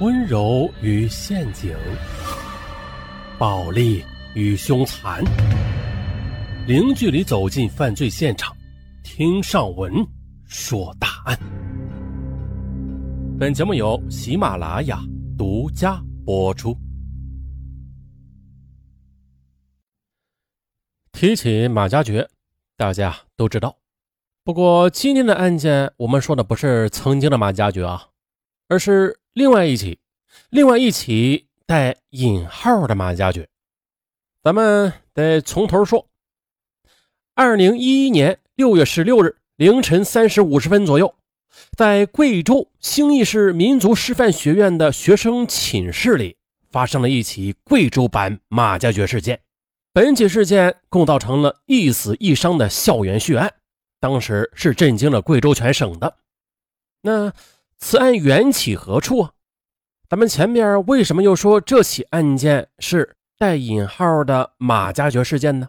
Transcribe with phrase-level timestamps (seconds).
[0.00, 1.72] 温柔与陷阱，
[3.38, 5.22] 暴力与凶残，
[6.66, 8.56] 零距离走进犯罪现场，
[9.04, 9.92] 听上文
[10.46, 11.38] 说大案。
[13.38, 14.98] 本节目由喜马拉雅
[15.38, 16.76] 独家播出。
[21.12, 22.28] 提起马加爵，
[22.76, 23.78] 大家都知道。
[24.42, 28.08] 不过今天的案件，我们说的不是曾经的马加爵啊，
[28.66, 29.20] 而是。
[29.34, 29.98] 另外一起，
[30.50, 33.48] 另外一起带引号的马加爵，
[34.44, 36.06] 咱们得从头说。
[37.34, 41.16] 二零一一年六月十六日凌晨三时五十分左右，
[41.76, 46.36] 在贵州兴义市民族师范学院的学生寝室里，
[46.70, 49.40] 发生了一起贵州版马加爵事件。
[49.92, 53.52] 本起事件共造成了一死一伤的校园血案，
[53.98, 56.18] 当时是震惊了贵州全省的。
[57.02, 57.32] 那。
[57.86, 59.32] 此案缘起何处啊？
[60.08, 65.68] 咱们前面为什么又说这起案件是带引号的马加爵事件呢？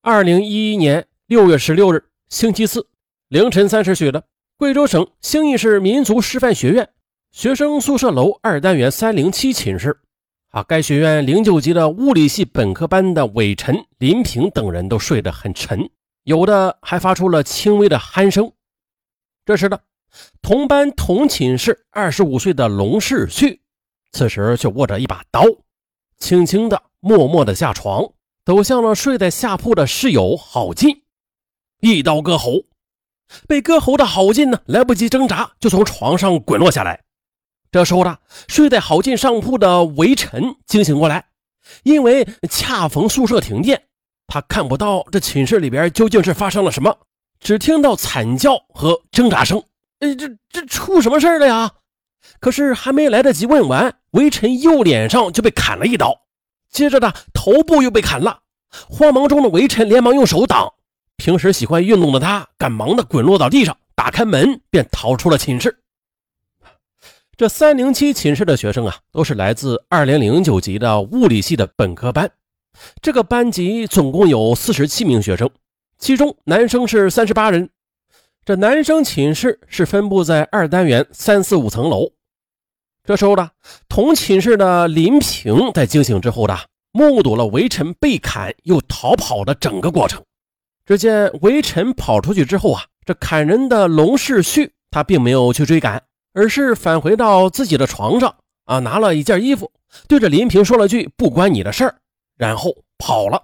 [0.00, 2.88] 二零一一年六月十六日星期四
[3.28, 4.24] 凌晨三时许的，
[4.56, 6.88] 贵州省兴义市民族师范学院
[7.30, 10.00] 学生宿舍楼二单元三零七寝室，
[10.48, 15.90] 啊，该学院零九级的物理系本科班的韦晨、林平等人都睡得很沉，
[16.22, 18.50] 有的还发出了轻微的鼾声。
[19.44, 19.78] 这时呢。
[20.42, 23.60] 同班同寝室二十五岁的龙世旭，
[24.12, 25.42] 此时却握着一把刀，
[26.18, 28.12] 轻轻的、默默的下床，
[28.44, 31.02] 走向了睡在下铺的室友郝进，
[31.80, 32.62] 一刀割喉。
[33.48, 37.02] 被割喉的郝进呢，来不及挣扎，就从床上滚落下来。
[37.72, 41.26] 这时候呢，睡在郝进上铺的韦晨惊醒过来，
[41.82, 43.82] 因为恰逢宿舍停电，
[44.28, 46.96] 他看不到这寝室里边究竟是发生了什么，
[47.40, 49.62] 只听到惨叫和挣扎声。
[50.00, 51.72] 哎，这这出什么事了呀？
[52.40, 56.22] 可是还没来得及问完，韦晨右脸上就被砍了一刀，
[56.70, 58.40] 接着呢，头部又被砍了。
[58.88, 60.74] 慌忙中的韦晨连忙用手挡，
[61.16, 65.78] 平时喜欢运动的他，赶忙的滚落到地上，打开门便逃出了寝室。
[67.36, 72.30] 这三零七寝室的学生啊，都是来自二零零九级的物理系的本科班，
[73.00, 75.48] 这个班级总共有四十七名学生，
[75.98, 77.70] 其中男生是三十八人。
[78.46, 82.12] 这男生寝室是分布在二单元三四五层楼。
[83.02, 83.50] 这时候呢，
[83.88, 86.56] 同寝室的林平在惊醒之后呢，
[86.92, 90.22] 目睹了围城被砍又逃跑的整个过程。
[90.84, 98.36] 只见围城跑出去之后啊，这砍人的龙世旭他并没有去追赶，而是返回到自己的床上
[98.66, 99.72] 啊，拿了一件衣服，
[100.06, 101.96] 对着林平说了句“不关你的事儿”，
[102.38, 103.42] 然后跑了。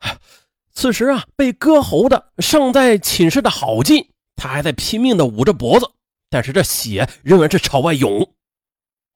[0.72, 4.10] 此时啊，被割喉的尚在寝室的郝进。
[4.42, 5.88] 他还在拼命地捂着脖子，
[6.28, 8.28] 但是这血仍然是朝外涌。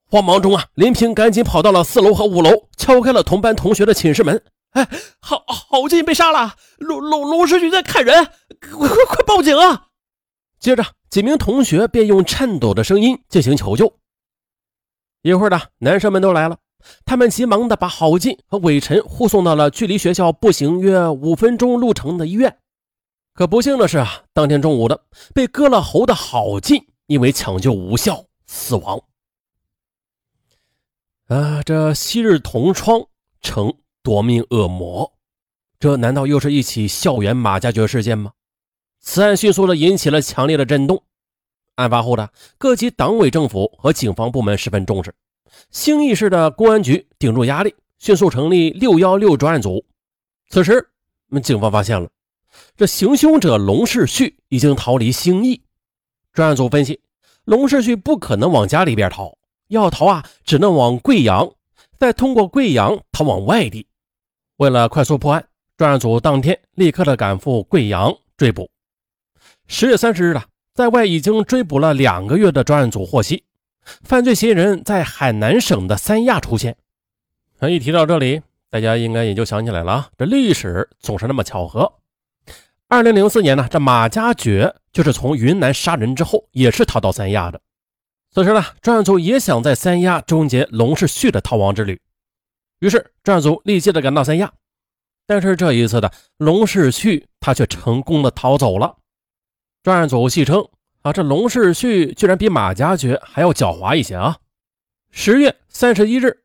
[0.09, 4.41] 慌忙中啊，林平赶紧跑到了四楼和五楼，敲开了同班同学的寝室门。
[4.69, 4.87] 哎，
[5.19, 8.25] 郝郝进被杀了，龙龙龙世军在砍人，
[8.71, 9.87] 快快快报警啊！
[10.61, 13.97] 接着几名同学便用颤抖的声音进行求救。
[15.23, 16.57] 一会儿呢，男生们都来了，
[17.03, 22.59] 他们急忙的把郝进和韦晨护送到了距离学校步行约五分钟路程的医院。
[23.37, 24.99] 可不幸的是啊，当天中午的
[25.31, 28.99] 被割了喉的郝进因为抢救无效死亡。
[31.27, 32.99] 啊，这昔日同窗
[33.39, 33.71] 成
[34.01, 35.13] 夺命恶魔，
[35.79, 38.31] 这难道又是一起校园马加爵事件吗？
[39.01, 41.03] 此案迅速的引起了强烈的震动。
[41.75, 42.27] 案发后的
[42.57, 45.13] 各级党委政府和警方部门十分重视，
[45.69, 49.85] 兴义市的公安局顶住压力，迅速成立六幺六专案组。
[50.49, 50.89] 此时，
[51.29, 52.09] 我们警方发现了。
[52.75, 55.61] 这行凶者龙世旭已经逃离兴义，
[56.33, 56.99] 专案组分析，
[57.45, 59.37] 龙世旭不可能往家里边逃，
[59.67, 61.49] 要逃啊，只能往贵阳，
[61.97, 63.87] 再通过贵阳逃往外地。
[64.57, 65.47] 为了快速破案，
[65.77, 68.69] 专案组当天立刻的赶赴贵阳追捕。
[69.67, 73.43] 十月三十日了，在外已经追捕了两个月的专案组获悉，
[74.03, 76.77] 犯罪嫌疑人在海南省的三亚出现。
[77.61, 81.91] 一提到这里，大家应该也就想起来了啊，这历史总是那么巧合。
[82.89, 87.59] 二零零四年呢，这马加爵就是从云南杀人之后，也是逃到三亚的。
[88.31, 91.99] 此时呢，专案组也想在三亚终结龙世旭的逃亡之旅，
[92.79, 94.53] 于是专案组立即的赶到三亚。
[95.25, 98.95] 但是这一次的龙世旭他却成功的逃走了。
[99.83, 100.65] 专案组戏称
[101.01, 104.37] 啊，这龙世旭居然比马加爵还要狡猾一些啊！
[105.11, 106.41] 十月三十一日，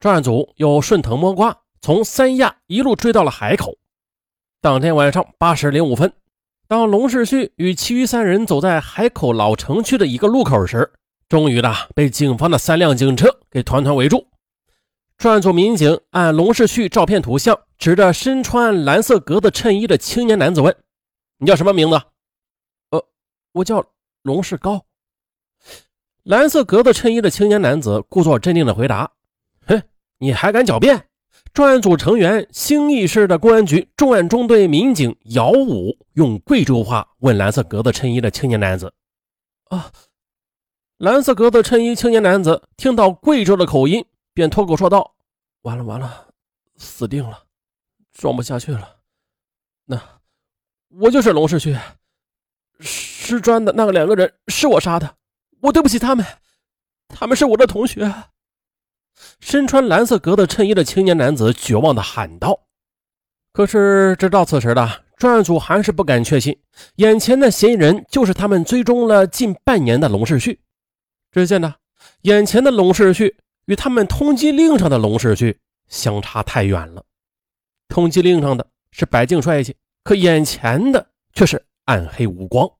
[0.00, 3.76] 专案组又顺藤摸瓜，从三亚一路追到了海口。
[4.62, 6.12] 当天晚上八时零五分，
[6.68, 10.92] 当龙世旭与其余三人走在海口老城区的一个路口时，
[11.28, 14.28] 终于的被警方的三辆警车给团团围住。
[15.18, 20.72] 专案组民警按龙世旭照片图像，指着身穿蓝色格子衬衣的青年男子问
[21.38, 22.00] ：“你叫什么名字
[22.90, 23.04] ？”“呃，
[23.54, 23.84] 我叫
[24.22, 24.86] 龙世高。”
[26.22, 29.10] 蓝色格子衬衣的青年男子故作镇定的回答
[29.66, 29.82] ：“哼，
[30.18, 31.06] 你还敢狡辩？”
[31.52, 38.94] 专案组成员兴义市的公安局重案中队民警姚武用贵州话问蓝色格子衬衣的青年男子
[39.68, 39.92] ：“啊。”
[40.96, 45.14] 蓝色格子衬衣青年男子听到贵州的口音，便脱口说道
[45.62, 46.28] ：“完了完了，
[46.76, 47.42] 死定了，
[48.12, 49.00] 装不下去了。
[49.84, 50.00] 那
[50.88, 51.76] 我就是龙世旭，
[52.80, 55.16] 尸砖的那个两个人是我杀的，
[55.60, 56.24] 我对不起他们，
[57.08, 58.10] 他们是我的同学。”
[59.40, 62.60] 身穿蓝色格子衬衣的青年男子绝望地喊道
[63.52, 66.58] ：“可是，直到此时的专案组还是不敢确信，
[66.96, 70.60] 眼前的嫌疑人就是他们追踪了近半年的龙世旭。”
[71.30, 71.74] 只见呢，
[72.22, 73.36] 眼前的龙世旭
[73.66, 75.58] 与他们通缉令上的龙世旭
[75.88, 77.04] 相差太远了。
[77.88, 82.70] 通缉令上的是白净帅气，可眼前的却是暗黑无光。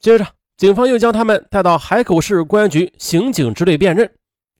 [0.00, 0.26] 接着，
[0.56, 4.10] 警方又将他们带到海口市公安局刑警支队辨认，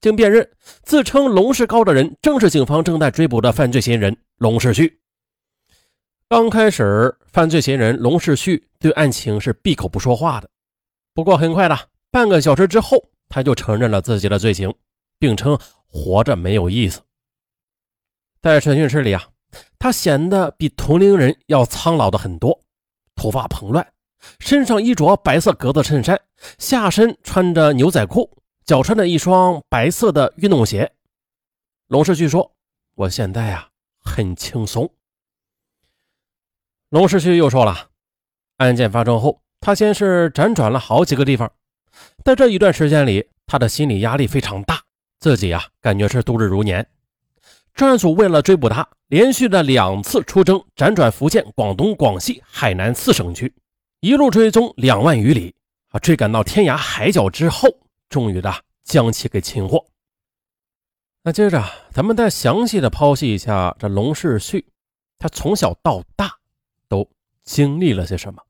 [0.04, 0.46] 经辨认，
[0.82, 5.00] 自称龙世高的人正是警方正在追捕的犯罪嫌疑人龙世旭。
[6.28, 10.50] 刚开始，犯罪嫌疑人龙世旭对案情是闭口不说话的，
[11.14, 11.88] 不过很快的。
[12.10, 14.74] 半个小时之后，他就承认了自己的罪行，
[15.18, 17.00] 并称活着没有意思。
[18.42, 19.24] 在审讯室里啊，
[19.78, 22.60] 他显得比同龄人要苍老的很多，
[23.16, 23.86] 头发蓬乱，
[24.38, 26.20] 身上衣着白色格子衬衫，
[26.58, 28.30] 下身穿着牛仔裤，
[28.66, 30.92] 脚穿着一双白色的运动鞋。
[31.88, 32.54] 龙世旭说
[32.96, 33.68] ：“我现在呀，
[34.00, 34.90] 很轻松。”
[36.88, 37.90] 龙世旭又说了，
[38.56, 41.52] 案件发生后，他先是辗转了好几个地方。
[42.24, 44.82] 在这一段时间里，他的心理压力非常大，
[45.20, 46.86] 自己啊感觉是度日如年。
[47.74, 53.52] 专案组为了追捕他，连续的两次出征，辗转福建、广东、广西、海南四省区，
[54.00, 55.54] 一路追踪两万余里，
[55.88, 57.68] 啊，追赶到天涯海角之后，
[58.14, 59.84] 终于的将其给擒获。
[61.24, 64.68] 那接着，咱们再详细的剖析一下这龙世旭，
[65.18, 66.38] 他从小到大
[66.86, 67.10] 都
[67.42, 68.40] 经历了些什么。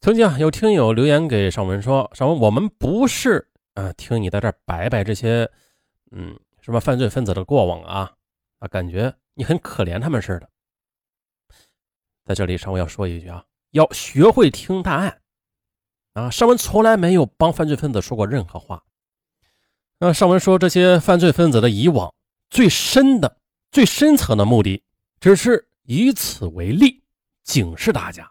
[0.00, 5.50] 曾经啊，有听友留言给尚文说：“尚文，我们不是啊，听你在这摆摆这些，
[6.10, 8.14] 嗯，什么犯罪分子的过往啊，
[8.58, 10.48] 啊，感觉你很可怜他们似的。”
[12.24, 15.21] 在这里，尚文要说一句啊，要学会听大案
[16.12, 16.30] 啊。
[16.30, 18.82] 尚文从来没有帮犯罪分子说过任何话。
[19.98, 22.12] 那尚文说，这些犯罪分子的以往
[22.50, 23.38] 最深的、
[23.70, 24.82] 最深层的目的，
[25.20, 27.02] 只是以此为例，
[27.44, 28.28] 警示大家。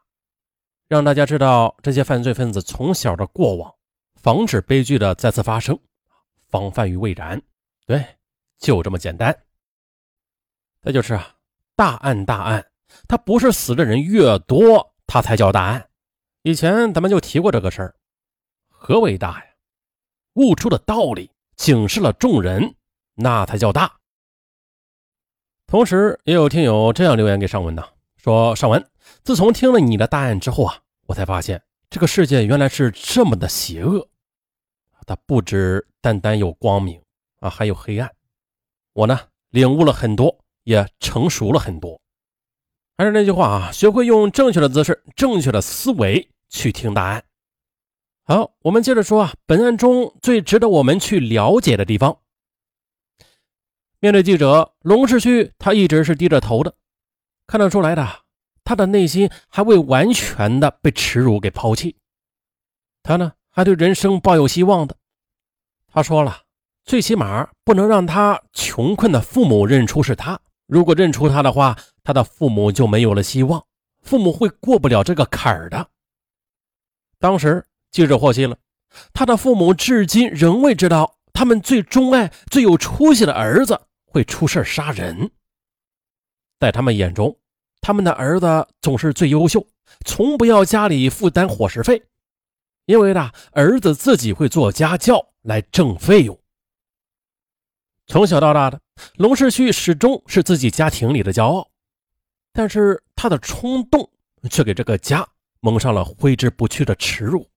[0.89, 3.73] 让大家知道这些犯罪分子从小的过往，
[4.15, 5.79] 防止悲剧的再次发生，
[6.49, 7.41] 防范于未然。
[7.85, 8.05] 对，
[8.59, 9.33] 就这么简单。
[10.81, 11.35] 再就是啊，
[11.77, 12.65] 大案大案，
[13.07, 15.87] 他不是死的人越多，他才叫大案。
[16.43, 17.95] 以前咱们就提过这个事儿。
[18.69, 19.45] 何为大呀？
[20.33, 22.75] 悟出的道理，警示了众人，
[23.13, 23.99] 那才叫大。
[25.67, 28.83] 同时，也有听友这样留言给尚文呢，说尚文。
[29.23, 31.61] 自从听了你的大案之后啊，我才发现
[31.91, 34.09] 这个世界原来是这么的邪恶，
[35.05, 36.99] 它不止单单有光明
[37.39, 38.09] 啊，还有黑暗。
[38.93, 39.19] 我呢，
[39.49, 42.00] 领悟了很多，也成熟了很多。
[42.97, 47.23] 还是那句话啊，学会用正确的姿势、正确的思维去听答案。
[48.23, 52.19] 好，我们接着说啊，本案中最值得我们去了解的地方。
[53.99, 56.75] 面对记者，龙世旭他一直是低着头的，
[57.47, 58.07] 看得出来的。
[58.63, 61.97] 他的内心还未完全的被耻辱给抛弃，
[63.01, 64.95] 他呢还对人生抱有希望的。
[65.87, 66.43] 他说了，
[66.85, 70.39] 最起码不能让他穷困的父母认出是他。
[70.67, 73.65] 如果认出他的话，他的父母就没有了希望，
[74.01, 75.89] 父母会过不了这个坎儿的。
[77.19, 78.57] 当时记者获悉了，
[79.13, 85.31] 他的父母至今仍未知道，他们最钟爱、最有出息的儿子会出事杀人。
[86.59, 87.37] 在他们眼中。
[87.83, 89.65] 他们的儿子总是最优秀，
[90.05, 92.03] 从不要家里负担伙食费，
[92.85, 96.39] 因为呢，儿子自己会做家教来挣费用。
[98.05, 98.79] 从小到大的
[99.15, 101.70] 龙世旭始终是自己家庭里的骄傲，
[102.53, 104.09] 但是他的冲动
[104.49, 105.27] 却给这个家
[105.59, 107.47] 蒙上了挥之不去的耻辱。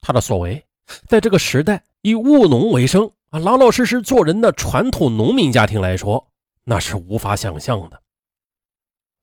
[0.00, 0.64] 他的所为，
[1.06, 6.32] 在这个时代以务农为生啊，老老实实做人的传统农民家庭来说，
[6.64, 8.02] 那是无法想象的。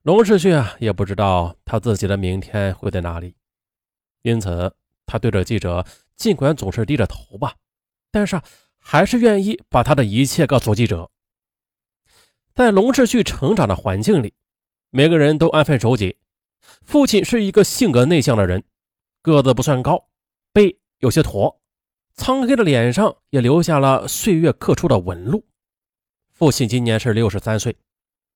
[0.01, 3.35] 龙世旭啊，也不知道他自己的明天会在哪里，
[4.23, 4.75] 因此
[5.05, 5.85] 他对着记者
[6.17, 7.55] 尽管总是低着头吧，
[8.11, 8.41] 但是
[8.79, 11.09] 还是愿意把他的一切告诉记者。
[12.53, 14.33] 在龙世旭成长的环境里，
[14.95, 16.17] 每个人都安分守己。
[16.83, 18.63] 父亲是一个性格内向的人，
[19.23, 20.05] 个子不算高，
[20.53, 21.59] 背有些驼，
[22.13, 25.43] 苍黑的脸上也留下了岁月刻出的纹路。
[26.31, 27.75] 父亲今年是六十三岁，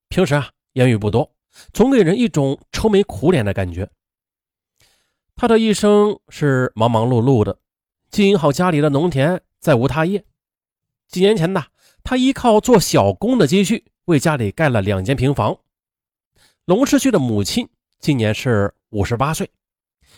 [0.10, 1.32] 平时啊言语不多，
[1.74, 3.92] 总给人一种愁眉苦脸的感觉。
[5.36, 7.60] 他的一生是忙忙碌碌的，
[8.10, 10.26] 经营好家里的农田，再无他业。
[11.08, 11.66] 几年前呢，
[12.04, 13.86] 他依靠做小工的积蓄。
[14.06, 15.60] 为家里盖了两间平房。
[16.68, 19.50] 龙世旭的母亲今年是五十八岁，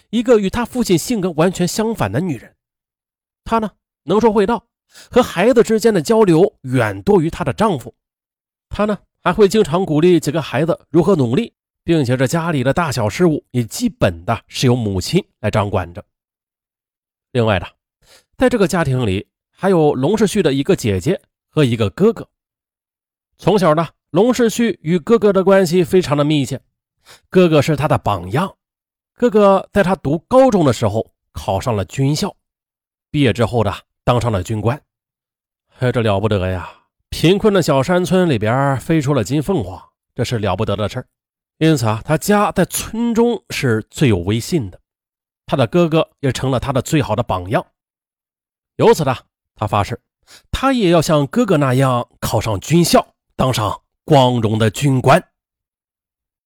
[0.09, 2.55] 一个与他父亲性格完全相反的女人。
[3.43, 3.69] 她呢
[4.05, 4.65] 能说会道，
[5.11, 7.93] 和孩子之间的交流远多于她的丈夫。
[8.67, 11.53] 她呢还会经常鼓励几个孩子如何努力，
[11.83, 16.03] 并且这家里的大小事务也基本的是由母亲来掌管着。
[17.31, 17.67] 另外的，
[18.39, 22.27] 在这个家庭里还有龙世旭的一个姐姐和一个哥哥。
[23.37, 26.61] 从小呢，龙世旭与哥哥的关系非常的密切，
[27.29, 28.55] 哥哥是他的榜样。
[29.13, 32.35] 哥哥在他读高中的时候考上了军校，
[33.11, 33.71] 毕业之后的
[34.03, 34.81] 当上了军官。
[35.77, 36.69] 哎，这了不得呀！
[37.09, 39.79] 贫困的小山村里边飞出了金凤凰，
[40.15, 41.05] 这是了不得的事
[41.59, 44.79] 因此啊，他家在村中是最有威信的。
[45.45, 47.65] 他的哥哥也成了他的最好的榜样。
[48.77, 49.15] 由此呢，
[49.55, 50.01] 他发誓，
[50.49, 53.13] 他也要像哥哥那样考上军校。
[53.35, 55.23] 当上光荣的军官。